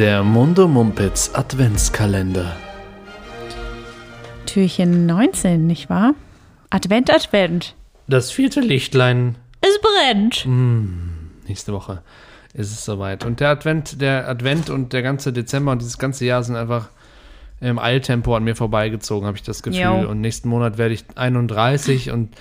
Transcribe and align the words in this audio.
Der 0.00 0.22
Mundo 0.22 0.66
Mumpitz 0.66 1.30
Adventskalender. 1.34 2.56
Türchen 4.46 5.04
19, 5.04 5.66
nicht 5.66 5.90
wahr? 5.90 6.14
Advent, 6.70 7.12
Advent. 7.12 7.74
Das 8.06 8.30
vierte 8.30 8.60
Lichtlein 8.60 9.36
Es 9.60 9.78
brennt. 9.82 10.46
nächste 11.46 11.74
Woche 11.74 12.00
ist 12.54 12.72
es 12.72 12.82
soweit. 12.82 13.26
Und 13.26 13.40
der 13.40 13.50
Advent, 13.50 14.00
der 14.00 14.26
Advent 14.26 14.70
und 14.70 14.94
der 14.94 15.02
ganze 15.02 15.34
Dezember 15.34 15.72
und 15.72 15.82
dieses 15.82 15.98
ganze 15.98 16.24
Jahr 16.24 16.42
sind 16.44 16.56
einfach 16.56 16.88
im 17.60 17.78
Eiltempo 17.78 18.34
an 18.34 18.42
mir 18.42 18.56
vorbeigezogen, 18.56 19.26
habe 19.26 19.36
ich 19.36 19.42
das 19.42 19.62
Gefühl. 19.62 19.82
Jo. 19.82 20.08
Und 20.08 20.22
nächsten 20.22 20.48
Monat 20.48 20.78
werde 20.78 20.94
ich 20.94 21.04
31 21.14 22.10
und 22.10 22.34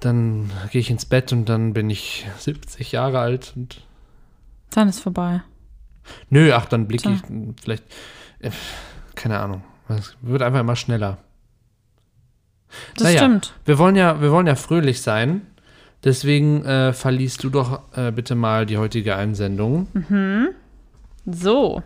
dann 0.00 0.50
gehe 0.70 0.80
ich 0.80 0.88
ins 0.88 1.04
Bett 1.04 1.30
und 1.30 1.50
dann 1.50 1.74
bin 1.74 1.90
ich 1.90 2.26
70 2.38 2.90
Jahre 2.90 3.18
alt 3.18 3.52
und 3.54 3.82
Dann 4.70 4.88
ist 4.88 5.00
vorbei. 5.00 5.42
Nö, 6.30 6.52
ach, 6.52 6.66
dann 6.66 6.86
blicke 6.86 7.10
ich 7.10 7.20
vielleicht, 7.62 7.84
äh, 8.40 8.50
keine 9.14 9.38
Ahnung. 9.38 9.62
Es 9.88 10.16
wird 10.22 10.42
einfach 10.42 10.60
immer 10.60 10.76
schneller. 10.76 11.18
Das 12.94 13.04
Naja, 13.04 13.18
stimmt. 13.18 13.52
Wir 13.64 13.78
wollen 13.78 13.96
ja, 13.96 14.20
wir 14.20 14.30
wollen 14.30 14.46
ja 14.46 14.54
fröhlich 14.54 15.02
sein. 15.02 15.46
Deswegen 16.04 16.64
äh, 16.64 16.92
verliest 16.92 17.44
du 17.44 17.50
doch 17.50 17.82
äh, 17.96 18.10
bitte 18.10 18.34
mal 18.34 18.66
die 18.66 18.78
heutige 18.78 19.14
Einsendung. 19.14 19.86
So. 21.26 21.82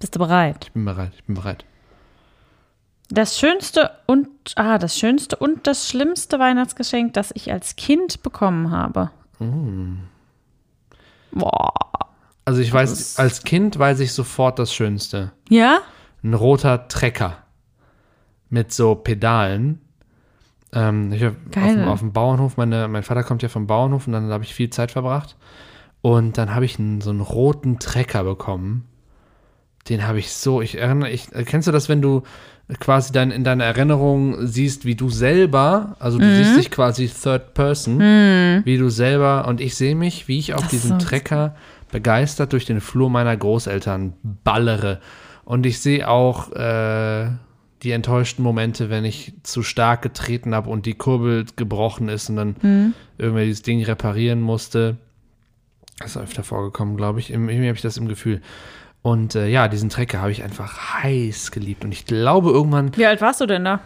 Bist 0.00 0.14
du 0.14 0.18
bereit? 0.18 0.64
Ich 0.66 0.72
bin 0.72 0.84
bereit, 0.84 1.12
ich 1.14 1.24
bin 1.24 1.34
bereit. 1.36 1.64
Das 3.10 3.38
schönste 3.38 3.90
und 4.06 4.28
ah, 4.56 4.78
das 4.78 4.98
schönste 4.98 5.36
und 5.36 5.66
das 5.66 5.88
schlimmste 5.88 6.38
Weihnachtsgeschenk, 6.38 7.14
das 7.14 7.30
ich 7.34 7.50
als 7.52 7.76
Kind 7.76 8.22
bekommen 8.22 8.70
habe. 8.70 9.10
Boah. 11.32 11.72
Also 12.44 12.60
ich 12.60 12.72
weiß, 12.72 13.18
als 13.18 13.42
Kind 13.42 13.78
weiß 13.78 14.00
ich 14.00 14.12
sofort 14.12 14.58
das 14.58 14.72
Schönste. 14.72 15.32
Ja? 15.50 15.80
Ein 16.22 16.34
roter 16.34 16.88
Trecker 16.88 17.36
mit 18.48 18.72
so 18.72 18.94
Pedalen. 18.94 19.80
Ähm, 20.72 21.12
ich 21.12 21.24
auf, 21.26 21.34
dem, 21.54 21.84
auf 21.84 22.00
dem 22.00 22.12
Bauernhof, 22.12 22.56
meine, 22.56 22.88
mein 22.88 23.02
Vater 23.02 23.22
kommt 23.22 23.42
ja 23.42 23.48
vom 23.48 23.66
Bauernhof 23.66 24.06
und 24.06 24.12
dann 24.14 24.30
habe 24.30 24.44
ich 24.44 24.54
viel 24.54 24.70
Zeit 24.70 24.90
verbracht. 24.90 25.36
Und 26.00 26.38
dann 26.38 26.54
habe 26.54 26.64
ich 26.64 26.78
einen, 26.78 27.00
so 27.00 27.10
einen 27.10 27.20
roten 27.20 27.78
Trecker 27.78 28.24
bekommen. 28.24 28.86
Den 29.88 30.06
habe 30.06 30.18
ich 30.18 30.30
so, 30.32 30.60
ich 30.60 30.76
erinnere, 30.78 31.10
ich, 31.10 31.32
äh, 31.34 31.44
kennst 31.44 31.66
du 31.68 31.72
das, 31.72 31.88
wenn 31.88 32.02
du 32.02 32.22
quasi 32.80 33.12
dann 33.12 33.30
in 33.30 33.44
deiner 33.44 33.64
Erinnerung 33.64 34.46
siehst, 34.46 34.84
wie 34.84 34.94
du 34.94 35.08
selber, 35.08 35.96
also 36.00 36.18
du 36.18 36.26
Mhm. 36.26 36.34
siehst 36.34 36.56
dich 36.58 36.70
quasi 36.70 37.08
Third 37.08 37.54
Person, 37.54 37.98
wie 38.00 38.76
du 38.76 38.90
selber, 38.90 39.48
und 39.48 39.60
ich 39.62 39.74
sehe 39.74 39.94
mich, 39.94 40.28
wie 40.28 40.38
ich 40.38 40.52
auf 40.52 40.60
Das 40.62 40.70
diesem 40.70 41.00
so- 41.00 41.06
Trecker 41.06 41.54
begeistert 41.90 42.52
durch 42.52 42.66
den 42.66 42.82
Flur 42.82 43.08
meiner 43.08 43.34
Großeltern 43.34 44.12
ballere. 44.44 45.00
Und 45.46 45.64
ich 45.64 45.80
sehe 45.80 46.06
auch 46.06 46.52
äh, 46.52 47.30
die 47.82 47.92
enttäuschten 47.92 48.42
Momente, 48.44 48.90
wenn 48.90 49.06
ich 49.06 49.32
zu 49.44 49.62
stark 49.62 50.02
getreten 50.02 50.54
habe 50.54 50.68
und 50.68 50.84
die 50.84 50.92
Kurbel 50.94 51.46
gebrochen 51.56 52.10
ist 52.10 52.28
und 52.28 52.36
dann 52.36 52.56
Mhm. 52.60 52.94
irgendwie 53.16 53.44
dieses 53.46 53.62
Ding 53.62 53.82
reparieren 53.82 54.42
musste. 54.42 54.98
Das 56.00 56.10
ist 56.10 56.16
öfter 56.18 56.42
vorgekommen, 56.42 56.98
glaube 56.98 57.20
ich. 57.20 57.30
Irgendwie 57.30 57.54
habe 57.54 57.76
ich 57.76 57.80
das 57.80 57.96
im 57.96 58.08
Gefühl. 58.08 58.42
Und 59.02 59.34
äh, 59.34 59.46
ja, 59.48 59.68
diesen 59.68 59.90
Trecker 59.90 60.20
habe 60.20 60.32
ich 60.32 60.42
einfach 60.42 61.02
heiß 61.02 61.50
geliebt. 61.50 61.84
Und 61.84 61.92
ich 61.92 62.04
glaube 62.04 62.50
irgendwann 62.50 62.96
Wie 62.96 63.06
alt 63.06 63.20
warst 63.20 63.40
du 63.40 63.46
denn 63.46 63.64
da? 63.64 63.80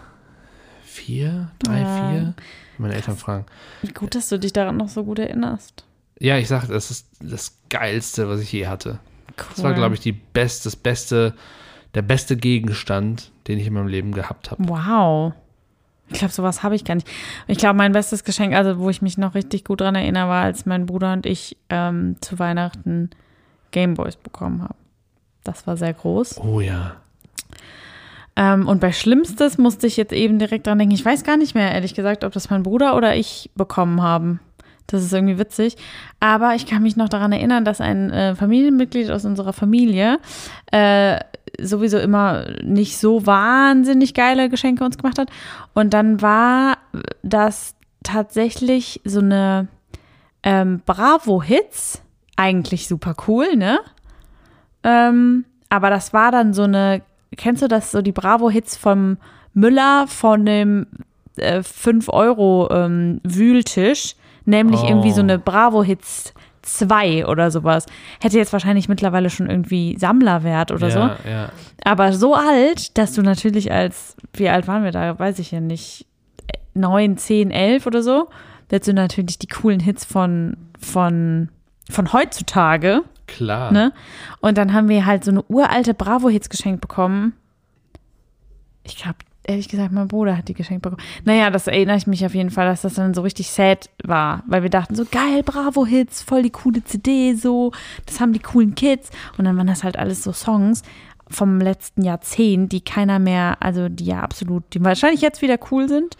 vier, 0.84 1.50
drei, 1.58 1.80
Ja. 1.80 2.10
vier. 2.10 2.34
Meine 2.78 2.94
Eltern 2.94 3.16
fragen. 3.16 3.46
Gut, 3.94 4.14
dass 4.14 4.28
du 4.28 4.38
dich 4.38 4.52
daran 4.52 4.76
noch 4.76 4.88
so 4.88 5.04
gut 5.04 5.18
erinnerst. 5.18 5.84
Ja, 6.18 6.36
ich 6.38 6.48
sag, 6.48 6.66
das 6.68 6.90
ist 6.90 7.06
das 7.20 7.58
Geilste, 7.68 8.28
was 8.28 8.40
ich 8.40 8.52
je 8.52 8.66
hatte. 8.66 8.98
Cool. 9.38 9.46
Das 9.54 9.62
war, 9.64 9.74
glaube 9.74 9.94
ich, 9.94 10.00
die 10.00 10.12
best, 10.12 10.66
das 10.66 10.76
beste, 10.76 11.34
der 11.94 12.02
beste 12.02 12.36
Gegenstand, 12.36 13.30
den 13.46 13.58
ich 13.58 13.66
in 13.66 13.74
meinem 13.74 13.88
Leben 13.88 14.12
gehabt 14.12 14.50
habe. 14.50 14.68
Wow. 14.68 15.32
Ich 16.08 16.18
glaube, 16.18 16.32
sowas 16.34 16.62
habe 16.62 16.74
ich 16.74 16.84
gar 16.84 16.94
nicht. 16.94 17.08
Ich 17.46 17.58
glaube, 17.58 17.76
mein 17.76 17.92
bestes 17.92 18.24
Geschenk, 18.24 18.54
also 18.54 18.78
wo 18.78 18.90
ich 18.90 19.00
mich 19.00 19.16
noch 19.16 19.34
richtig 19.34 19.64
gut 19.64 19.80
dran 19.80 19.94
erinnere, 19.94 20.28
war, 20.28 20.44
als 20.44 20.66
mein 20.66 20.84
Bruder 20.86 21.12
und 21.14 21.24
ich 21.24 21.56
ähm, 21.70 22.16
zu 22.20 22.38
Weihnachten 22.38 23.10
Gameboys 23.70 24.16
bekommen 24.16 24.62
haben. 24.62 24.74
Das 25.44 25.66
war 25.66 25.76
sehr 25.76 25.92
groß. 25.92 26.40
Oh 26.40 26.60
ja. 26.60 26.96
Ähm, 28.34 28.66
und 28.66 28.80
bei 28.80 28.92
Schlimmstes 28.92 29.58
musste 29.58 29.86
ich 29.86 29.96
jetzt 29.96 30.12
eben 30.12 30.38
direkt 30.38 30.66
dran 30.66 30.78
denken. 30.78 30.94
Ich 30.94 31.04
weiß 31.04 31.24
gar 31.24 31.36
nicht 31.36 31.54
mehr, 31.54 31.72
ehrlich 31.72 31.94
gesagt, 31.94 32.24
ob 32.24 32.32
das 32.32 32.50
mein 32.50 32.62
Bruder 32.62 32.96
oder 32.96 33.14
ich 33.14 33.50
bekommen 33.54 34.02
haben. 34.02 34.40
Das 34.86 35.02
ist 35.02 35.12
irgendwie 35.12 35.38
witzig. 35.38 35.76
Aber 36.20 36.54
ich 36.54 36.66
kann 36.66 36.82
mich 36.82 36.96
noch 36.96 37.08
daran 37.08 37.32
erinnern, 37.32 37.64
dass 37.64 37.80
ein 37.80 38.10
äh, 38.10 38.34
Familienmitglied 38.34 39.10
aus 39.10 39.24
unserer 39.24 39.52
Familie 39.52 40.18
äh, 40.70 41.18
sowieso 41.60 41.98
immer 41.98 42.46
nicht 42.62 42.98
so 42.98 43.26
wahnsinnig 43.26 44.14
geile 44.14 44.48
Geschenke 44.48 44.84
uns 44.84 44.98
gemacht 44.98 45.18
hat. 45.18 45.28
Und 45.74 45.94
dann 45.94 46.20
war 46.22 46.78
das 47.22 47.74
tatsächlich 48.02 49.00
so 49.04 49.20
eine 49.20 49.68
ähm, 50.42 50.82
Bravo-Hits. 50.84 52.02
Eigentlich 52.36 52.88
super 52.88 53.14
cool, 53.28 53.56
ne? 53.56 53.78
Ähm, 54.84 55.44
aber 55.68 55.90
das 55.90 56.12
war 56.12 56.30
dann 56.32 56.52
so 56.54 56.62
eine, 56.64 57.02
kennst 57.36 57.62
du 57.62 57.68
das, 57.68 57.90
so 57.92 58.02
die 58.02 58.12
Bravo-Hits 58.12 58.76
vom 58.76 59.16
Müller 59.54 60.06
von 60.08 60.44
dem 60.46 60.86
äh, 61.36 61.62
5-Euro-Wühltisch, 62.72 64.14
nämlich 64.44 64.80
Oh. 64.82 64.88
irgendwie 64.88 65.12
so 65.12 65.20
eine 65.20 65.38
Bravo-Hits 65.38 66.34
2 66.62 67.26
oder 67.26 67.50
sowas. 67.50 67.86
Hätte 68.20 68.38
jetzt 68.38 68.52
wahrscheinlich 68.52 68.88
mittlerweile 68.88 69.30
schon 69.30 69.50
irgendwie 69.50 69.96
Sammlerwert 69.98 70.70
oder 70.70 70.90
so. 70.90 70.98
ja, 70.98 71.16
ja. 71.28 71.48
Aber 71.84 72.12
so 72.12 72.34
alt, 72.34 72.96
dass 72.98 73.14
du 73.14 73.22
natürlich 73.22 73.72
als, 73.72 74.16
wie 74.34 74.48
alt 74.48 74.68
waren 74.68 74.84
wir 74.84 74.92
da, 74.92 75.18
weiß 75.18 75.40
ich 75.40 75.50
ja 75.50 75.60
nicht, 75.60 76.06
9, 76.74 77.16
10, 77.16 77.50
11 77.50 77.86
oder 77.86 78.02
so, 78.02 78.28
dass 78.68 78.82
du 78.82 78.94
natürlich 78.94 79.38
die 79.38 79.48
coolen 79.48 79.80
Hits 79.80 80.04
von, 80.04 80.56
von, 80.80 81.48
von 81.90 82.12
heutzutage 82.12 83.02
Klar. 83.36 83.72
Ne? 83.72 83.92
Und 84.40 84.58
dann 84.58 84.72
haben 84.72 84.88
wir 84.88 85.06
halt 85.06 85.24
so 85.24 85.30
eine 85.30 85.42
uralte 85.48 85.94
Bravo-Hits 85.94 86.48
geschenkt 86.48 86.80
bekommen. 86.80 87.34
Ich 88.84 88.96
glaube, 88.96 89.16
ehrlich 89.44 89.68
gesagt, 89.68 89.92
mein 89.92 90.08
Bruder 90.08 90.36
hat 90.36 90.48
die 90.48 90.54
geschenkt 90.54 90.82
bekommen. 90.82 91.02
Naja, 91.24 91.50
das 91.50 91.66
erinnere 91.66 91.96
ich 91.96 92.06
mich 92.06 92.24
auf 92.24 92.34
jeden 92.34 92.50
Fall, 92.50 92.66
dass 92.66 92.82
das 92.82 92.94
dann 92.94 93.14
so 93.14 93.22
richtig 93.22 93.50
sad 93.50 93.90
war, 94.04 94.42
weil 94.46 94.62
wir 94.62 94.70
dachten 94.70 94.94
so, 94.94 95.04
geil, 95.04 95.42
Bravo-Hits, 95.44 96.22
voll 96.22 96.42
die 96.42 96.50
coole 96.50 96.84
CD, 96.84 97.34
so, 97.34 97.72
das 98.06 98.20
haben 98.20 98.32
die 98.32 98.40
coolen 98.40 98.74
Kids. 98.74 99.10
Und 99.38 99.44
dann 99.44 99.56
waren 99.56 99.66
das 99.66 99.84
halt 99.84 99.98
alles 99.98 100.22
so 100.22 100.32
Songs 100.32 100.82
vom 101.28 101.60
letzten 101.60 102.02
Jahrzehnt, 102.02 102.72
die 102.72 102.82
keiner 102.82 103.18
mehr, 103.18 103.56
also 103.60 103.88
die 103.88 104.04
ja 104.04 104.20
absolut, 104.20 104.62
die 104.74 104.84
wahrscheinlich 104.84 105.22
jetzt 105.22 105.42
wieder 105.42 105.58
cool 105.70 105.88
sind, 105.88 106.16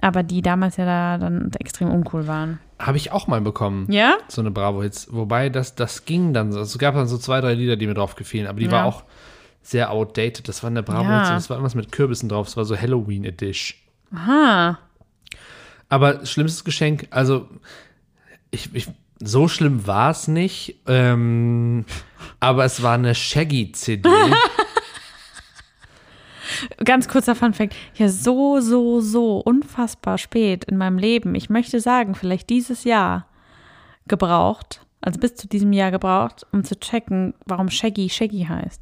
aber 0.00 0.22
die 0.22 0.42
damals 0.42 0.76
ja 0.76 0.84
da 0.84 1.18
dann 1.18 1.50
extrem 1.58 1.90
uncool 1.90 2.26
waren. 2.26 2.58
Habe 2.84 2.96
ich 2.96 3.12
auch 3.12 3.26
mal 3.28 3.40
bekommen. 3.40 3.86
Ja? 3.90 4.18
So 4.28 4.40
eine 4.40 4.50
Bravo-Hits. 4.50 5.08
Wobei 5.12 5.48
das, 5.50 5.74
das 5.76 6.04
ging 6.04 6.32
dann 6.34 6.50
so. 6.52 6.60
Es 6.60 6.76
gab 6.78 6.94
dann 6.96 7.06
so 7.06 7.16
zwei, 7.16 7.40
drei 7.40 7.54
Lieder, 7.54 7.76
die 7.76 7.86
mir 7.86 7.94
drauf 7.94 8.16
gefielen, 8.16 8.46
aber 8.48 8.58
die 8.58 8.66
Ja. 8.66 8.72
war 8.72 8.84
auch 8.86 9.04
sehr 9.62 9.90
outdated. 9.92 10.48
Das 10.48 10.62
war 10.64 10.70
eine 10.70 10.82
Bravo-Hits 10.82 11.08
Ja. 11.08 11.28
und 11.28 11.34
das 11.36 11.48
war 11.48 11.56
irgendwas 11.56 11.76
mit 11.76 11.92
Kürbissen 11.92 12.28
drauf. 12.28 12.46
Das 12.46 12.56
war 12.56 12.64
so 12.64 12.76
Halloween-Edition. 12.76 13.78
Aha. 14.14 14.78
Aber 15.88 16.26
schlimmstes 16.26 16.64
Geschenk, 16.64 17.06
also 17.10 17.48
ich, 18.50 18.74
ich, 18.74 18.88
so 19.22 19.46
schlimm 19.46 19.86
war 19.86 20.10
es 20.10 20.26
nicht, 20.26 20.80
ähm, 20.86 21.84
aber 22.40 22.64
es 22.64 22.82
war 22.82 22.94
eine 22.94 23.14
Shaggy-CD. 23.14 24.08
Ganz 26.84 27.08
kurzer 27.08 27.34
Funfact. 27.34 27.74
Ja, 27.94 28.08
so, 28.08 28.60
so, 28.60 29.00
so 29.00 29.38
unfassbar 29.38 30.18
spät 30.18 30.64
in 30.64 30.76
meinem 30.76 30.98
Leben. 30.98 31.34
Ich 31.34 31.48
möchte 31.50 31.80
sagen, 31.80 32.14
vielleicht 32.14 32.50
dieses 32.50 32.84
Jahr 32.84 33.26
gebraucht, 34.08 34.84
also 35.00 35.20
bis 35.20 35.34
zu 35.36 35.46
diesem 35.48 35.72
Jahr 35.72 35.90
gebraucht, 35.90 36.46
um 36.52 36.64
zu 36.64 36.78
checken, 36.78 37.34
warum 37.46 37.68
Shaggy 37.70 38.08
Shaggy 38.08 38.44
heißt. 38.48 38.80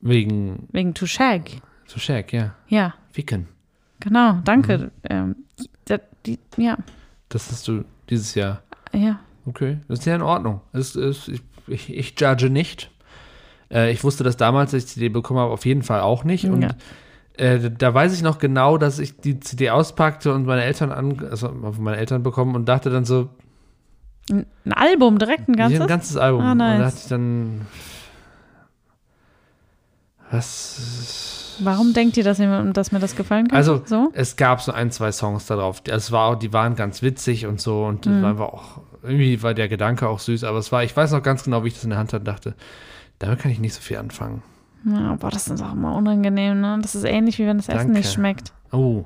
Wegen 0.00 0.68
Wegen 0.72 0.94
to 0.94 1.06
shag. 1.06 1.50
so 1.86 1.98
Shag, 1.98 2.32
ja. 2.32 2.54
Ja, 2.68 2.94
Wicken. 3.14 3.48
genau. 4.00 4.40
Danke. 4.44 4.90
Ähm, 5.08 5.36
die, 5.88 5.98
die, 6.26 6.38
ja, 6.56 6.76
Das 7.28 7.50
hast 7.50 7.68
du 7.68 7.84
dieses 8.10 8.34
Jahr. 8.34 8.62
ja. 8.92 9.20
Okay, 9.44 9.78
das 9.88 9.98
ist 10.00 10.04
ja 10.04 10.14
in 10.14 10.22
Ordnung. 10.22 10.60
Es, 10.72 10.94
es, 10.94 11.28
ich, 11.66 11.92
ich 11.92 12.14
judge 12.16 12.48
nicht. 12.48 12.92
Äh, 13.72 13.90
ich 13.92 14.04
wusste 14.04 14.22
das 14.24 14.36
damals, 14.36 14.74
als 14.74 14.84
ich 14.84 14.88
die 14.90 14.94
CD 14.94 15.08
bekommen 15.08 15.40
habe, 15.40 15.50
auf 15.52 15.64
jeden 15.64 15.82
Fall 15.82 16.00
auch 16.02 16.24
nicht. 16.24 16.44
Und 16.44 16.62
Ja. 16.62 16.70
äh, 17.38 17.70
da 17.70 17.94
weiß 17.94 18.12
ich 18.14 18.22
noch 18.22 18.38
genau, 18.38 18.76
dass 18.78 18.98
ich 18.98 19.16
die 19.18 19.40
CD 19.40 19.70
auspackte 19.70 20.32
und 20.34 20.44
meine 20.46 20.62
Eltern 20.64 20.92
an, 20.92 21.24
also 21.30 21.48
von 21.48 21.82
meinen 21.82 21.98
Eltern 21.98 22.22
bekommen 22.22 22.54
und 22.54 22.66
dachte 22.68 22.90
dann 22.90 23.04
so, 23.04 23.28
Ein 24.30 24.46
Album, 24.72 25.18
direkt 25.18 25.48
ein 25.48 25.56
ganzes? 25.56 25.80
Ein 25.80 25.86
ganzes 25.88 26.16
Album. 26.16 26.42
Ah, 26.42 26.54
nice. 26.54 26.74
Und 26.74 26.80
da 26.80 26.86
hatte 26.86 26.96
ich 27.02 27.08
dann. 27.08 27.66
Was. 30.30 31.56
Warum 31.62 31.92
denkt 31.92 32.16
ihr, 32.16 32.24
dass, 32.24 32.38
ihr, 32.38 32.62
dass 32.72 32.92
mir 32.92 32.98
das 33.00 33.14
gefallen 33.16 33.48
kann? 33.48 33.56
Also, 33.56 33.82
so? 33.84 34.10
es 34.14 34.36
gab 34.36 34.60
so 34.62 34.72
ein, 34.72 34.90
zwei 34.90 35.12
Songs 35.12 35.46
da 35.46 35.56
drauf. 35.56 35.80
die- 35.82 35.90
Es 35.90 36.10
war, 36.10 36.28
auch- 36.30 36.34
die 36.38 36.52
waren 36.52 36.74
ganz 36.74 37.02
witzig 37.02 37.46
und 37.46 37.60
so 37.60 37.84
und 37.84 38.06
Mhm. 38.06 38.12
es 38.16 38.22
war 38.22 38.30
einfach 38.30 38.46
auch 38.48 38.80
irgendwie 39.02 39.42
war 39.42 39.52
der 39.52 39.68
Gedanke 39.68 40.08
auch 40.08 40.20
süß, 40.20 40.44
aber 40.44 40.58
es 40.58 40.70
war, 40.72 40.84
ich 40.84 40.96
weiß 40.96 41.10
noch 41.12 41.22
ganz 41.22 41.42
genau, 41.44 41.64
wie 41.64 41.68
ich 41.68 41.74
das 41.74 41.84
in 41.84 41.90
der 41.90 41.98
Hand 41.98 42.12
hatte, 42.12 42.24
dachte, 42.24 42.54
damit 43.22 43.38
kann 43.40 43.50
ich 43.50 43.58
nicht 43.60 43.74
so 43.74 43.80
viel 43.80 43.96
anfangen. 43.98 44.42
Ja, 44.84 45.14
boah, 45.14 45.30
das 45.30 45.46
ist 45.48 45.62
auch 45.62 45.72
immer 45.72 45.94
unangenehm, 45.94 46.60
ne? 46.60 46.78
Das 46.82 46.94
ist 46.94 47.04
ähnlich, 47.04 47.38
wie 47.38 47.46
wenn 47.46 47.56
das 47.56 47.68
Essen 47.68 47.78
Danke. 47.78 47.92
nicht 47.98 48.12
schmeckt. 48.12 48.52
Oh. 48.72 49.04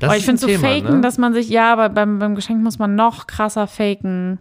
Aber 0.00 0.16
ich 0.16 0.22
ist 0.22 0.28
ein 0.28 0.38
finde 0.38 0.40
so 0.40 0.46
Thema, 0.46 0.68
faken, 0.68 0.96
ne? 0.96 1.00
dass 1.00 1.18
man 1.18 1.34
sich, 1.34 1.48
ja, 1.48 1.72
aber 1.72 1.88
beim, 1.88 2.18
beim 2.20 2.34
Geschenk 2.34 2.62
muss 2.62 2.78
man 2.78 2.94
noch 2.94 3.26
krasser 3.26 3.66
faken. 3.66 4.38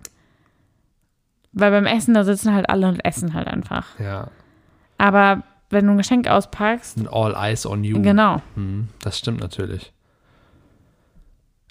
Weil 1.52 1.72
beim 1.72 1.86
Essen, 1.88 2.14
da 2.14 2.24
sitzen 2.24 2.54
halt 2.54 2.70
alle 2.70 2.88
und 2.88 3.04
essen 3.04 3.34
halt 3.34 3.48
einfach. 3.48 3.98
Ja, 4.00 4.28
Aber 5.00 5.42
wenn 5.72 5.86
du 5.88 5.92
ein 5.94 5.98
Geschenk 5.98 6.28
auspackst, 6.28 6.98
All 7.12 7.34
Eyes 7.36 7.66
on 7.66 7.84
You. 7.84 8.02
genau. 8.02 8.42
Hm, 8.56 8.90
das 9.02 9.18
stimmt 9.18 9.40
natürlich. 9.40 9.92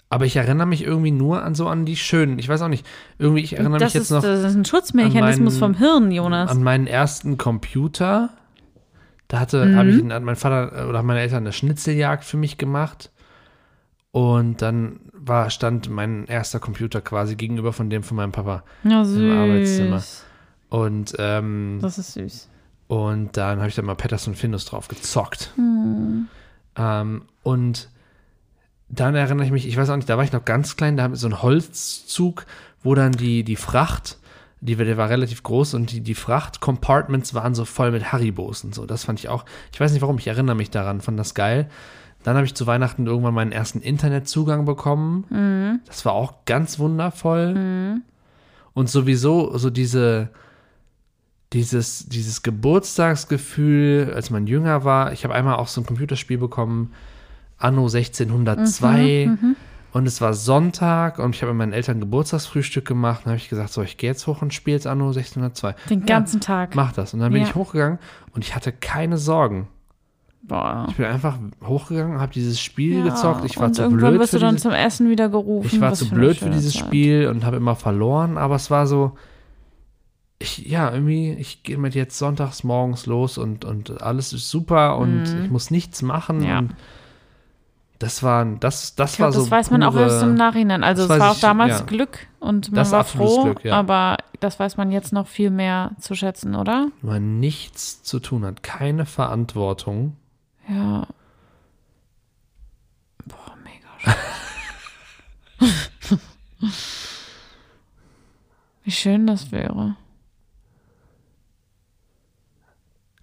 Aber 0.09 0.25
ich 0.25 0.37
erinnere 0.37 0.67
mich 0.69 0.83
irgendwie 0.85 1.11
nur 1.11 1.43
an 1.43 1.55
so 1.57 1.67
an 1.69 1.85
die 1.85 1.97
schönen. 1.97 2.39
Ich 2.39 2.49
weiß 2.49 2.63
auch 2.63 2.69
nicht. 2.69 2.87
Irgendwie, 3.19 3.43
ich 3.43 3.55
erinnere 3.55 3.79
Das 3.81 3.93
mich 3.95 4.03
ist, 4.03 4.11
jetzt 4.11 4.17
noch 4.17 4.23
das 4.23 4.45
ist 4.45 4.55
ein 4.57 4.65
Schutzmechanismus 4.65 5.55
an 5.55 5.59
vom 5.61 5.73
meinen- 5.73 5.79
Hirn, 5.81 6.11
Jonas. 6.13 6.51
an 6.51 6.63
meinen 6.63 6.87
ersten 6.87 7.39
Computer. 7.39 8.31
Da 9.29 9.41
hatte, 9.41 9.65
Mhm. 9.67 9.77
habe 9.77 9.91
ich, 9.91 10.05
hat 10.13 10.23
mein 10.23 10.37
Vater 10.37 10.85
äh, 10.85 10.89
oder 10.89 11.03
meine 11.03 11.19
Eltern 11.21 11.39
eine 11.39 11.53
Schnitzeljagd 11.53 12.25
für 12.25 12.37
mich 12.37 12.57
gemacht. 12.59 13.11
Und 14.13 14.63
dann 14.63 15.01
war, 15.13 15.51
stand 15.51 15.91
mein 15.91 16.27
erster 16.27 16.61
Computer 16.61 17.01
quasi 17.01 17.35
gegenüber 17.35 17.73
von 17.73 17.91
dem 17.91 18.03
von 18.05 18.17
meinem 18.17 18.33
Papa. 18.33 18.63
Ja, 18.85 19.01
Arbeitszimmer. 19.01 19.99
süß. 19.99 20.25
Und, 20.69 21.15
ähm, 21.19 21.79
Das 21.83 21.99
ist 21.99 22.15
süß. 22.15 22.49
und 22.87 23.37
dann 23.37 23.59
habe 23.59 23.69
ich 23.69 23.75
da 23.75 23.83
mal 23.83 23.95
Patterson 23.97 24.35
Findus 24.37 24.65
drauf 24.67 24.87
gezockt. 24.89 25.53
Hm. 25.57 26.29
Ähm, 26.77 27.23
und 27.43 27.89
dann 28.89 29.15
erinnere 29.15 29.47
ich 29.47 29.53
mich, 29.53 29.67
ich 29.67 29.77
weiß 29.77 29.91
auch 29.91 29.97
nicht, 29.97 30.09
da 30.09 30.17
war 30.17 30.25
ich 30.25 30.33
noch 30.33 30.45
ganz 30.45 30.77
klein, 30.77 30.97
da 30.97 31.03
haben 31.03 31.13
wir 31.13 31.19
so 31.19 31.27
einen 31.27 31.43
Holzzug, 31.43 32.47
wo 32.83 32.95
dann 32.95 33.13
die, 33.13 33.43
die 33.43 33.57
Fracht, 33.57 34.19
die, 34.61 34.77
der 34.77 34.97
war 34.97 35.11
relativ 35.11 35.43
groß 35.43 35.75
und 35.75 35.93
die, 35.93 36.01
die 36.01 36.15
Fracht-Compartments 36.15 37.35
waren 37.35 37.55
so 37.55 37.65
voll 37.65 37.91
mit 37.91 38.13
Haribos 38.13 38.65
und 38.65 38.75
so. 38.75 38.87
Das 38.87 39.05
fand 39.05 39.19
ich 39.19 39.29
auch, 39.29 39.45
ich 39.73 39.81
weiß 39.81 39.93
nicht 39.93 40.03
warum, 40.03 40.19
ich 40.19 40.29
erinnere 40.29 40.57
mich 40.57 40.71
daran, 40.71 41.01
fand 41.01 41.19
das 41.19 41.35
geil. 41.35 41.69
Dann 42.23 42.37
habe 42.37 42.47
ich 42.47 42.55
zu 42.55 42.67
Weihnachten 42.67 43.07
irgendwann 43.07 43.35
meinen 43.35 43.53
ersten 43.53 43.81
Internetzugang 43.81 44.65
bekommen. 44.65 45.25
Das 45.87 46.05
war 46.05 46.13
auch 46.13 46.45
ganz 46.45 46.79
wundervoll. 46.79 48.01
Und 48.73 48.91
sowieso 48.91 49.57
so 49.59 49.71
diese, 49.71 50.31
dieses, 51.53 52.09
dieses 52.09 52.43
Geburtstagsgefühl, 52.43 54.13
als 54.15 54.31
man 54.31 54.49
jünger 54.49 54.85
war. 54.85 55.13
Ich 55.13 55.23
habe 55.23 55.35
einmal 55.35 55.57
auch 55.57 55.69
so 55.69 55.81
ein 55.81 55.87
Computerspiel 55.87 56.39
bekommen, 56.39 56.93
Anno 57.59 57.87
1602. 57.87 59.31
Und 59.93 60.07
es 60.07 60.21
war 60.21 60.35
Sonntag 60.35 61.19
und 61.19 61.35
ich 61.35 61.43
habe 61.43 61.53
mit 61.53 61.59
meinen 61.59 61.73
Eltern 61.73 62.01
Geburtstagsfrühstück 62.01 62.85
gemacht. 62.87 63.23
Und 63.25 63.31
habe 63.31 63.37
ich 63.39 63.49
gesagt, 63.49 63.71
so, 63.73 63.83
ich 63.83 63.97
gehe 63.97 64.11
jetzt 64.11 64.27
hoch 64.27 64.43
und 64.43 64.53
spiele 64.53 64.77
jetzt 64.77 64.87
Anno 64.87 65.07
1602. 65.09 65.75
Den 65.89 66.05
ganzen 66.05 66.41
Tag. 66.41 66.75
Mach 66.75 66.93
das. 66.93 67.15
Und 67.15 67.21
dann 67.21 67.33
bin 67.33 67.43
Ja. 67.43 67.49
ich 67.49 67.55
hochgegangen 67.55 67.99
und 68.35 68.45
ich 68.45 68.55
hatte 68.55 68.73
keine 68.73 69.17
Sorgen. 69.17 69.69
Boah. 70.43 70.87
Ich 70.91 70.97
bin 70.97 71.07
einfach 71.07 71.39
hochgegangen, 71.65 72.21
habe 72.21 72.33
dieses 72.33 72.61
Spiel 72.61 72.99
Ja, 72.99 73.05
gezockt. 73.05 73.45
Ich 73.47 73.57
war 73.57 73.67
und 73.67 73.75
zu 73.75 73.83
irgendwann 73.83 74.11
blöd 74.11 74.21
wirst 74.21 74.31
für 74.33 74.37
du 74.39 74.45
dann 74.45 74.55
dieses, 74.57 74.63
zum 74.63 74.73
Essen 74.73 75.09
wieder 75.11 75.29
gerufen. 75.29 75.67
Ich 75.73 75.81
war 75.81 75.95
zu 75.95 76.09
blöd 76.11 76.37
für 76.37 76.51
dieses 76.51 76.75
Zeit. 76.75 76.87
Spiel 76.87 77.29
und 77.29 77.45
habe 77.45 77.57
immer 77.57 77.75
verloren, 77.75 78.37
aber 78.39 78.55
es 78.55 78.71
war 78.71 78.87
so, 78.87 79.17
ich, 80.39 80.59
ja, 80.59 80.93
irgendwie, 80.93 81.33
ich 81.33 81.63
gehe 81.63 81.79
mit 81.79 81.95
jetzt 81.95 82.19
sonntags 82.19 82.63
morgens 82.63 83.07
los 83.07 83.39
und, 83.39 83.65
und 83.65 84.03
alles 84.03 84.33
ist 84.35 84.51
super 84.51 84.99
und 84.99 85.25
ich 85.43 85.51
muss 85.51 85.71
nichts 85.71 86.03
machen. 86.03 86.39
Mhm. 86.39 86.45
Ja. 86.45 86.59
Und 86.59 86.75
das 87.99 88.23
war, 88.23 88.45
das, 88.45 88.95
das 88.95 89.17
glaub, 89.17 89.27
war 89.27 89.33
so. 89.33 89.41
das 89.41 89.51
weiß 89.51 89.71
man 89.71 89.83
auch 89.83 89.93
pure- 89.93 90.03
erst 90.05 90.23
im 90.23 90.35
Nachhinein. 90.35 90.85
Also 90.85 91.05
es 91.05 91.09
war 91.09 91.31
auch 91.31 91.35
ich, 91.35 91.41
damals 91.41 91.79
ja. 91.81 91.85
Glück 91.87 92.27
und 92.41 92.69
man 92.71 92.77
Das 92.77 92.93
war 92.93 93.05
froh, 93.05 93.45
Glück, 93.45 93.65
ja. 93.65 93.75
aber 93.75 94.19
das 94.41 94.59
weiß 94.61 94.77
man 94.77 94.93
jetzt 94.93 95.13
noch 95.13 95.27
viel 95.27 95.51
mehr 95.51 95.93
zu 95.99 96.15
schätzen, 96.15 96.55
oder? 96.55 96.89
Wenn 97.01 97.11
man 97.13 97.41
nichts 97.41 98.03
zu 98.03 98.21
tun 98.21 98.45
hat, 98.45 98.63
keine 98.63 99.07
Verantwortung. 99.07 100.17
Ja. 100.69 101.07
Boah, 103.25 103.57
mega 103.65 103.89
schön. 105.59 106.21
Wie 108.85 108.91
schön 108.93 109.27
das 109.27 109.51
wäre. 109.53 109.97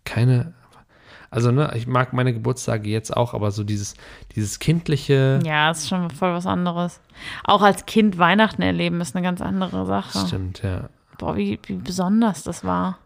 Keine. 0.04 0.54
Also, 1.34 1.52
ne, 1.52 1.72
ich 1.76 1.88
mag 1.88 2.14
meine 2.14 2.32
Geburtstage 2.32 2.90
jetzt 2.90 3.16
auch, 3.18 3.34
aber 3.34 3.50
so 3.50 3.64
dieses, 3.64 3.96
dieses 4.36 4.60
kindliche. 4.60 5.40
Ja, 5.44 5.72
ist 5.72 5.90
schon 5.90 6.12
voll 6.12 6.32
was 6.32 6.46
anderes. 6.46 7.00
Auch 7.44 7.64
als 7.64 7.88
Kind 7.88 8.20
Weihnachten 8.20 8.62
erleben 8.62 9.02
ist 9.02 9.16
eine 9.16 9.24
ganz 9.24 9.42
andere 9.42 9.88
Sache. 9.88 10.28
Stimmt, 10.28 10.62
ja. 10.62 10.90
Boah, 11.18 11.36
wie, 11.36 11.58
wie 11.66 11.74
besonders 11.74 12.44
das 12.44 12.64
war. 12.64 13.00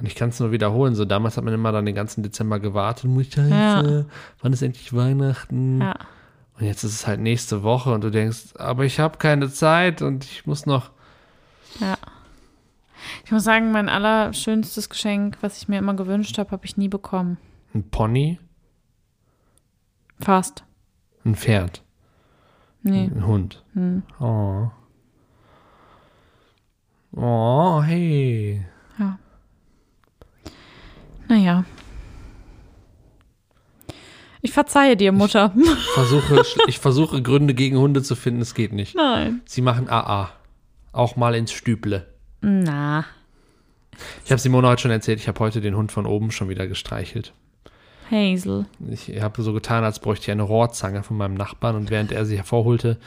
Und 0.00 0.06
ich 0.06 0.16
kann 0.16 0.30
es 0.30 0.40
nur 0.40 0.50
wiederholen. 0.50 0.96
So 0.96 1.04
damals 1.04 1.36
hat 1.36 1.44
man 1.44 1.54
immer 1.54 1.70
dann 1.70 1.86
den 1.86 1.94
ganzen 1.94 2.24
Dezember 2.24 2.58
gewartet. 2.58 3.04
Muss 3.04 3.28
ich 3.28 3.36
Ja. 3.36 4.04
wann 4.42 4.52
ist 4.52 4.62
endlich 4.62 4.92
Weihnachten? 4.92 5.80
Ja. 5.80 5.94
Und 6.58 6.66
jetzt 6.66 6.82
ist 6.82 6.92
es 6.94 7.06
halt 7.06 7.20
nächste 7.20 7.62
Woche 7.62 7.92
und 7.92 8.02
du 8.02 8.10
denkst, 8.10 8.54
aber 8.58 8.84
ich 8.84 8.98
habe 8.98 9.18
keine 9.18 9.48
Zeit 9.48 10.02
und 10.02 10.24
ich 10.24 10.44
muss 10.44 10.66
noch. 10.66 10.90
Ja. 11.78 11.96
Ich 13.24 13.32
muss 13.32 13.44
sagen, 13.44 13.72
mein 13.72 13.88
allerschönstes 13.88 14.88
Geschenk, 14.90 15.38
was 15.40 15.56
ich 15.58 15.68
mir 15.68 15.78
immer 15.78 15.94
gewünscht 15.94 16.36
habe, 16.38 16.50
habe 16.50 16.66
ich 16.66 16.76
nie 16.76 16.88
bekommen. 16.88 17.38
Ein 17.74 17.88
Pony, 17.90 18.38
Fast. 20.20 20.64
ein 21.24 21.34
Pferd, 21.34 21.82
Nee. 22.82 23.10
ein 23.12 23.26
Hund. 23.26 23.64
Hm. 23.74 24.02
Oh. 24.20 24.68
Oh, 27.16 27.82
hey. 27.82 28.64
Ja. 28.98 29.18
Naja. 31.28 31.64
Ich 34.42 34.52
verzeihe 34.52 34.96
dir, 34.96 35.10
Mutter. 35.12 35.54
Versuche, 35.94 36.42
ich 36.68 36.78
versuche 36.78 37.22
Gründe 37.22 37.54
gegen 37.54 37.78
Hunde 37.78 38.02
zu 38.02 38.14
finden, 38.14 38.42
es 38.42 38.54
geht 38.54 38.72
nicht. 38.74 38.94
Nein. 38.94 39.40
Sie 39.46 39.62
machen 39.62 39.88
AA. 39.88 40.30
Auch 40.92 41.16
mal 41.16 41.34
ins 41.34 41.52
Stüble. 41.52 42.06
Na. 42.44 43.06
Ich 44.24 44.30
habe 44.30 44.40
Simone 44.40 44.68
heute 44.68 44.82
schon 44.82 44.90
erzählt, 44.90 45.18
ich 45.18 45.28
habe 45.28 45.40
heute 45.40 45.60
den 45.60 45.76
Hund 45.76 45.92
von 45.92 46.04
oben 46.04 46.30
schon 46.30 46.48
wieder 46.48 46.66
gestreichelt. 46.66 47.32
Hazel. 48.10 48.66
Ich 48.90 49.22
habe 49.22 49.42
so 49.42 49.54
getan, 49.54 49.82
als 49.82 49.98
bräuchte 49.98 50.24
ich 50.24 50.30
eine 50.30 50.42
Rohrzange 50.42 51.02
von 51.02 51.16
meinem 51.16 51.34
Nachbarn 51.34 51.74
und 51.74 51.90
während 51.90 52.12
er 52.12 52.26
sie 52.26 52.36
hervorholte, 52.36 52.98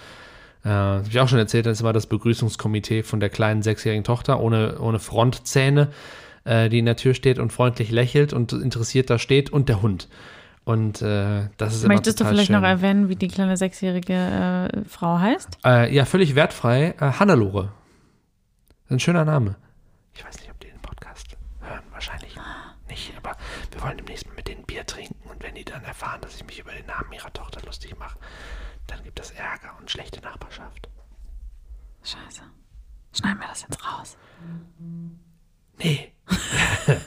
äh, 0.66 0.70
habe 0.70 1.06
ich 1.08 1.20
auch 1.20 1.28
schon 1.28 1.38
erzählt, 1.38 1.68
das 1.68 1.84
war 1.84 1.94
das 1.94 2.08
Begrüßungskomitee 2.08 3.04
von 3.04 3.20
der 3.20 3.30
kleinen 3.30 3.62
sechsjährigen 3.62 4.04
Tochter 4.04 4.40
ohne, 4.40 4.80
ohne 4.80 4.98
Frontzähne, 4.98 5.90
äh, 6.46 6.70
die 6.70 6.80
in 6.80 6.86
der 6.86 6.96
Tür 6.96 7.14
steht 7.14 7.38
und 7.38 7.54
freundlich 7.54 7.92
lächelt 7.92 8.34
und 8.34 8.54
interessiert 8.54 9.10
da 9.12 9.20
steht 9.20 9.52
und 9.52 9.70
der 9.70 9.84
Hund. 9.84 10.08
Und 10.66 11.02
äh, 11.02 11.44
das 11.58 11.76
ist 11.76 11.84
immer 11.84 11.94
Möchtest 11.94 12.20
du 12.20 12.26
vielleicht 12.26 12.48
schön. 12.48 12.56
noch 12.60 12.68
erwähnen, 12.68 13.08
wie 13.08 13.16
die 13.16 13.28
kleine 13.28 13.56
sechsjährige 13.56 14.14
äh, 14.14 14.80
Frau 14.90 15.20
heißt? 15.20 15.60
Äh, 15.64 15.94
ja, 15.94 16.06
völlig 16.06 16.36
wertfrei. 16.36 16.96
Äh, 17.00 17.12
Hannelore. 17.20 17.70
Ein 18.90 19.00
schöner 19.00 19.26
Name. 19.26 19.56
Ich 20.14 20.24
weiß 20.24 20.40
nicht, 20.40 20.50
ob 20.50 20.60
die 20.62 20.68
den 20.68 20.82
Podcast 20.82 21.36
hören. 21.60 21.84
Wahrscheinlich 21.92 22.38
nicht. 22.88 23.14
Aber 23.18 23.36
wir 23.72 23.82
wollen 23.82 23.98
demnächst 23.98 24.26
mal 24.28 24.36
mit 24.36 24.48
denen 24.48 24.64
Bier 24.64 24.86
trinken. 24.86 25.30
Und 25.30 25.44
wenn 25.44 25.56
die 25.56 25.66
dann 25.66 25.84
erfahren, 25.84 26.22
dass 26.22 26.36
ich 26.36 26.46
mich 26.46 26.60
über 26.60 26.72
den 26.72 26.86
Namen 26.86 27.12
ihrer 27.12 27.32
Tochter 27.34 27.62
lustig 27.66 27.98
mache, 28.00 28.18
dann 28.88 29.04
gibt 29.04 29.20
es 29.20 29.32
Ärger 29.32 29.72
und 29.80 29.92
schlechte 29.92 30.22
Nachbarschaft. 30.22 30.88
Scheiße. 32.04 32.44
Schneiden 33.12 33.40
wir 33.40 33.48
das 33.48 33.64
jetzt 33.64 33.86
raus. 33.86 34.18
Nee. 35.80 36.14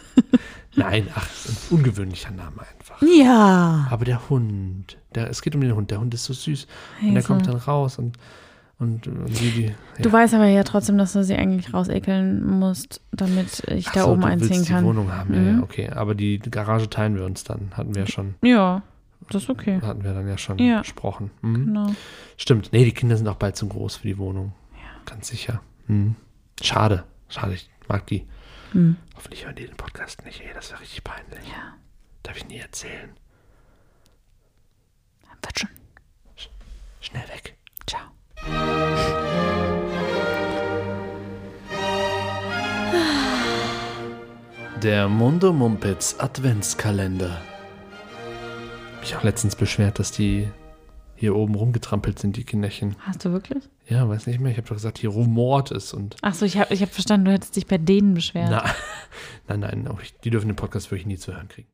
Nein, 0.76 1.08
ach, 1.14 1.26
ein 1.49 1.56
ungewöhnlicher 1.70 2.30
Name 2.30 2.62
einfach. 2.62 3.00
Ja. 3.02 3.88
Aber 3.90 4.04
der 4.04 4.28
Hund, 4.28 4.99
der, 5.14 5.30
es 5.30 5.40
geht 5.40 5.54
um 5.54 5.62
den 5.62 5.75
Hund. 5.75 5.90
Der 5.90 6.00
Hund 6.00 6.12
ist 6.12 6.25
so 6.25 6.34
süß. 6.34 6.66
Und 7.00 7.14
der 7.14 7.22
Hazel. 7.22 7.26
kommt 7.26 7.46
dann 7.46 7.56
raus 7.56 7.99
und, 7.99 8.18
und, 8.80 9.06
und 9.06 9.28
die, 9.40 9.50
die, 9.52 9.75
Du 10.02 10.10
weißt 10.10 10.34
aber 10.34 10.46
ja 10.46 10.64
trotzdem, 10.64 10.99
dass 10.99 11.12
du 11.12 11.22
sie 11.22 11.34
eigentlich 11.37 11.72
rausekeln 11.72 12.44
musst, 12.58 13.00
damit 13.12 13.62
ich 13.68 13.87
Ach 13.88 13.92
da 13.92 14.02
so, 14.04 14.10
oben 14.12 14.22
du 14.22 14.26
einziehen 14.26 14.50
willst 14.50 14.68
kann. 14.68 14.82
die 14.82 14.88
Wohnung 14.88 15.12
haben, 15.12 15.34
ja, 15.34 15.40
Mhm. 15.40 15.58
ja, 15.58 15.62
okay. 15.62 15.90
Aber 15.90 16.14
die 16.14 16.38
Garage 16.38 16.88
teilen 16.90 17.14
wir 17.16 17.25
uns 17.25 17.44
dann, 17.44 17.70
hatten 17.76 17.94
wir 17.94 18.06
schon, 18.06 18.34
Ja, 18.42 18.82
das 19.28 19.44
ist 19.44 19.50
okay. 19.50 19.80
hatten 19.82 20.02
wir 20.02 20.12
dann 20.14 20.26
ja 20.26 20.38
schon 20.38 20.58
Ja. 20.58 20.80
besprochen. 20.80 21.30
Mhm. 21.42 21.66
Genau. 21.66 21.94
Stimmt, 22.37 22.72
nee, 22.72 22.84
die 22.84 22.92
Kinder 22.92 23.16
sind 23.16 23.28
auch 23.28 23.37
bald 23.37 23.56
zu 23.56 23.68
groß 23.68 23.96
für 23.96 24.08
die 24.08 24.18
Wohnung. 24.18 24.52
Ganz 25.06 25.28
sicher. 25.28 25.60
Mhm. 25.87 26.16
Schade, 26.62 27.04
schade, 27.28 27.54
ich 27.54 27.68
mag 27.88 28.06
die. 28.06 28.26
Mhm. 28.72 28.96
Hoffentlich 29.16 29.44
hören 29.44 29.56
die 29.56 29.66
den 29.66 29.76
Podcast 29.76 30.25
nicht, 30.25 30.40
ey, 30.40 30.50
das 30.54 30.70
wäre 30.70 30.80
richtig 30.80 31.04
peinlich. 31.04 31.46
Ja, 31.49 31.75
Darf 32.22 32.37
ich 32.37 32.46
nie 32.49 32.58
erzählen. 32.58 33.10
wird 35.42 35.58
schon. 35.58 35.70
Schnell 37.00 37.22
weg. 37.28 37.56
Ciao. 37.87 38.02
Der 44.82 45.09
Mundo 45.09 45.52
Mumpitz 45.52 46.16
Adventskalender. 46.18 47.42
Mich 49.00 49.14
auch 49.14 49.23
letztens 49.23 49.54
beschwert, 49.54 49.99
dass 49.99 50.11
die 50.11 50.49
hier 51.16 51.37
oben 51.37 51.54
rumgetrampelt 51.54 52.18
sind, 52.18 52.38
die 52.38 52.44
Kinderchen. 52.44 52.97
Hast 53.00 53.26
du 53.26 53.32
wirklich? 53.32 53.68
Ja, 53.88 54.09
weiß 54.09 54.26
nicht 54.26 54.40
mehr. 54.40 54.52
Ich 54.52 54.56
habe 54.56 54.68
doch 54.68 54.76
gesagt, 54.76 54.97
hier 54.97 55.11
rumort 55.11 55.70
es 55.70 55.92
und. 55.92 56.16
Ach 56.23 56.32
so, 56.32 56.47
ich 56.47 56.56
habe 56.56 56.73
ich 56.73 56.80
hab 56.80 56.88
verstanden, 56.88 57.26
du 57.26 57.32
hättest 57.32 57.56
dich 57.56 57.66
bei 57.66 57.76
denen 57.76 58.14
beschwert. 58.14 58.49
Na, 58.50 58.64
nein, 59.49 59.61
nein, 59.61 59.99
die 60.25 60.30
dürfen 60.30 60.49
den 60.49 60.56
Podcast 60.56 60.90
wirklich 60.90 61.06
nie 61.06 61.18
zu 61.18 61.35
hören 61.35 61.49
kriegen. 61.49 61.68